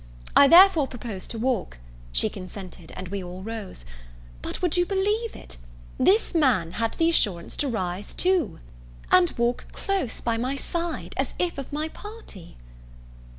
[0.35, 1.77] I therefore proposed to walk;
[2.11, 3.85] she consented, and we all rose;
[4.41, 5.57] but, would you believe it?
[5.99, 8.59] this man had the assurance to rise too,
[9.11, 12.57] and walk close by my side, as if of my party!